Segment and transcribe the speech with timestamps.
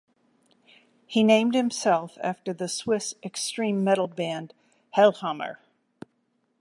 [1.05, 4.51] He named himself after the Swiss extreme metal band
[4.97, 5.57] Hellhammer.